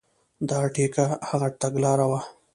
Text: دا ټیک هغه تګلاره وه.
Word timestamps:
دا 0.49 0.59
ټیک 0.73 0.93
هغه 1.29 1.47
تګلاره 1.61 2.05
وه. 2.11 2.19